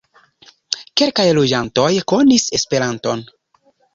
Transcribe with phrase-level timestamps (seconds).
[1.01, 3.21] Kelkaj loĝantoj konis Esperanton.